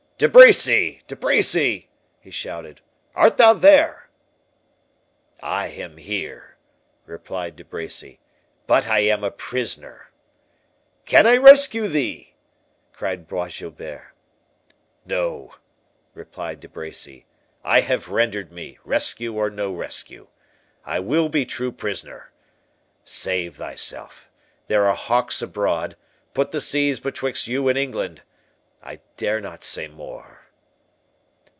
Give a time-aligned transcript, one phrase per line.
[0.21, 1.01] "De Bracy!
[1.07, 1.89] De Bracy!"
[2.19, 2.79] he shouted,
[3.15, 4.07] "art thou there?"
[5.41, 6.57] "I am here,"
[7.07, 8.19] replied De Bracy,
[8.67, 10.11] "but I am a prisoner."
[11.05, 12.35] "Can I rescue thee?"
[12.93, 14.13] cried Bois Guilbert.
[15.07, 15.55] "No,"
[16.13, 17.25] replied De Bracy;
[17.63, 20.27] "I have rendered me, rescue or no rescue.
[20.85, 22.31] I will be true prisoner.
[23.03, 30.39] Save thyself—there are hawks abroad—put the seas betwixt you and England—I dare not say more."